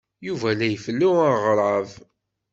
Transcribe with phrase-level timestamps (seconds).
[0.27, 1.89] Yuba la ifellu aɣrab.